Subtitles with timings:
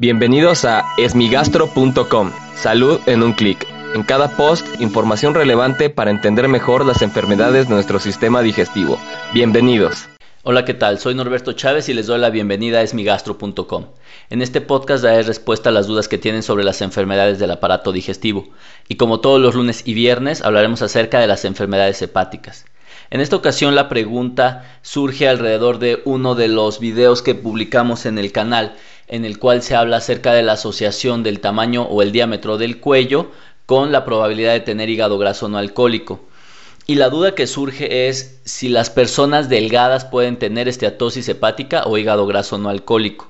[0.00, 2.32] Bienvenidos a esmigastro.com.
[2.54, 3.66] Salud en un clic.
[3.94, 8.98] En cada post, información relevante para entender mejor las enfermedades de nuestro sistema digestivo.
[9.34, 10.08] Bienvenidos.
[10.42, 10.98] Hola, ¿qué tal?
[11.00, 13.88] Soy Norberto Chávez y les doy la bienvenida a esmigastro.com.
[14.30, 17.92] En este podcast daré respuesta a las dudas que tienen sobre las enfermedades del aparato
[17.92, 18.48] digestivo.
[18.88, 22.64] Y como todos los lunes y viernes, hablaremos acerca de las enfermedades hepáticas.
[23.10, 28.18] En esta ocasión la pregunta surge alrededor de uno de los videos que publicamos en
[28.18, 28.76] el canal
[29.08, 32.78] en el cual se habla acerca de la asociación del tamaño o el diámetro del
[32.78, 33.32] cuello
[33.66, 36.20] con la probabilidad de tener hígado graso no alcohólico.
[36.86, 41.98] Y la duda que surge es si las personas delgadas pueden tener esteatosis hepática o
[41.98, 43.28] hígado graso no alcohólico.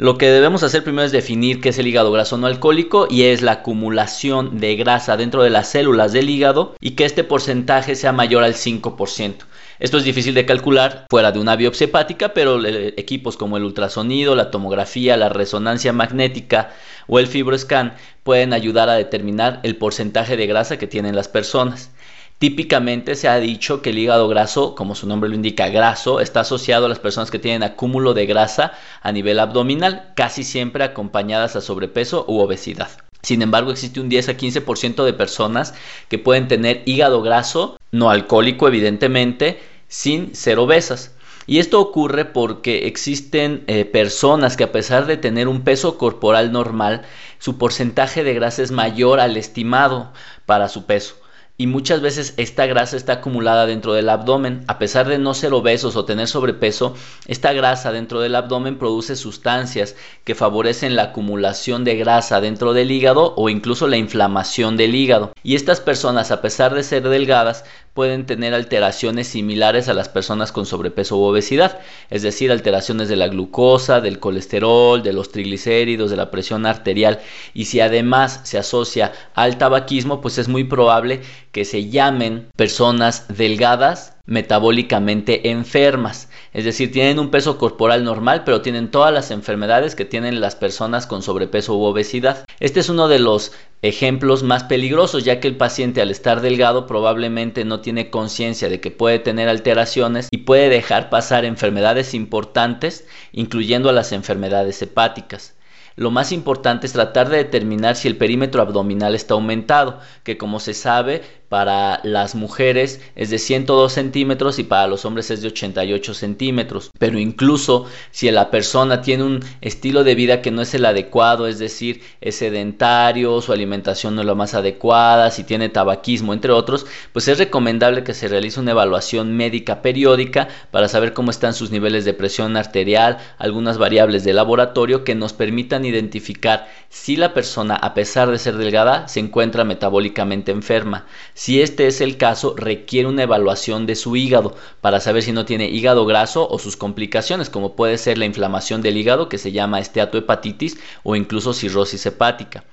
[0.00, 3.24] Lo que debemos hacer primero es definir qué es el hígado graso no alcohólico y
[3.24, 7.96] es la acumulación de grasa dentro de las células del hígado y que este porcentaje
[7.96, 9.34] sea mayor al 5%.
[9.80, 14.36] Esto es difícil de calcular fuera de una biopsia hepática, pero equipos como el ultrasonido,
[14.36, 16.70] la tomografía, la resonancia magnética
[17.08, 21.90] o el fibroscan pueden ayudar a determinar el porcentaje de grasa que tienen las personas.
[22.38, 26.40] Típicamente se ha dicho que el hígado graso, como su nombre lo indica, graso, está
[26.40, 31.56] asociado a las personas que tienen acúmulo de grasa a nivel abdominal, casi siempre acompañadas
[31.56, 32.90] a sobrepeso u obesidad.
[33.22, 35.74] Sin embargo, existe un 10 a 15% de personas
[36.08, 41.10] que pueden tener hígado graso, no alcohólico evidentemente, sin ser obesas.
[41.48, 46.52] Y esto ocurre porque existen eh, personas que a pesar de tener un peso corporal
[46.52, 47.02] normal,
[47.40, 50.12] su porcentaje de grasa es mayor al estimado
[50.46, 51.16] para su peso
[51.60, 54.62] y muchas veces esta grasa está acumulada dentro del abdomen.
[54.68, 56.94] A pesar de no ser obesos o tener sobrepeso,
[57.26, 62.92] esta grasa dentro del abdomen produce sustancias que favorecen la acumulación de grasa dentro del
[62.92, 65.32] hígado o incluso la inflamación del hígado.
[65.42, 67.64] Y estas personas, a pesar de ser delgadas,
[67.98, 73.16] pueden tener alteraciones similares a las personas con sobrepeso u obesidad, es decir, alteraciones de
[73.16, 77.18] la glucosa, del colesterol, de los triglicéridos, de la presión arterial.
[77.54, 83.26] Y si además se asocia al tabaquismo, pues es muy probable que se llamen personas
[83.36, 89.94] delgadas metabólicamente enfermas, es decir, tienen un peso corporal normal, pero tienen todas las enfermedades
[89.94, 92.44] que tienen las personas con sobrepeso u obesidad.
[92.60, 96.86] Este es uno de los ejemplos más peligrosos, ya que el paciente al estar delgado
[96.86, 103.06] probablemente no tiene conciencia de que puede tener alteraciones y puede dejar pasar enfermedades importantes,
[103.32, 105.54] incluyendo a las enfermedades hepáticas
[105.98, 110.60] lo más importante es tratar de determinar si el perímetro abdominal está aumentado, que como
[110.60, 115.48] se sabe para las mujeres es de 102 centímetros y para los hombres es de
[115.48, 116.90] 88 centímetros.
[116.98, 121.46] Pero incluso si la persona tiene un estilo de vida que no es el adecuado,
[121.46, 126.52] es decir, es sedentario, su alimentación no es la más adecuada, si tiene tabaquismo, entre
[126.52, 131.54] otros, pues es recomendable que se realice una evaluación médica periódica para saber cómo están
[131.54, 137.34] sus niveles de presión arterial, algunas variables de laboratorio que nos permitan identificar si la
[137.34, 141.06] persona, a pesar de ser delgada, se encuentra metabólicamente enferma.
[141.38, 145.44] Si este es el caso, requiere una evaluación de su hígado para saber si no
[145.44, 149.52] tiene hígado graso o sus complicaciones, como puede ser la inflamación del hígado que se
[149.52, 152.64] llama esteatohepatitis o incluso cirrosis hepática.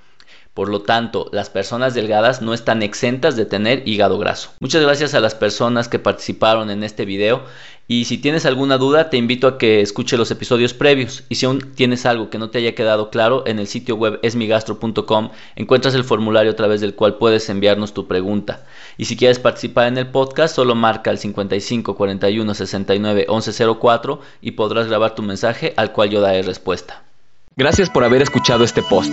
[0.55, 4.51] Por lo tanto, las personas delgadas no están exentas de tener hígado graso.
[4.61, 7.43] Muchas gracias a las personas que participaron en este video
[7.89, 11.45] y si tienes alguna duda te invito a que escuche los episodios previos y si
[11.45, 15.93] aún tienes algo que no te haya quedado claro en el sitio web esmigastro.com encuentras
[15.93, 18.65] el formulario a través del cual puedes enviarnos tu pregunta.
[18.97, 24.21] Y si quieres participar en el podcast solo marca el 55 41 69 11 04
[24.41, 27.03] y podrás grabar tu mensaje al cual yo daré respuesta.
[27.57, 29.11] Gracias por haber escuchado este post.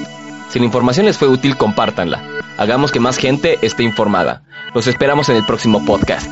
[0.53, 2.23] Si la información les fue útil, compártanla.
[2.59, 4.43] Hagamos que más gente esté informada.
[4.75, 6.31] Los esperamos en el próximo podcast.